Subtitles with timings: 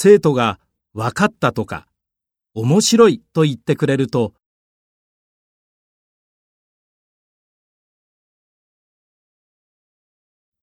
[0.00, 0.60] 生徒が
[0.94, 1.88] 分かったとか
[2.54, 4.32] 面白いと言ってくれると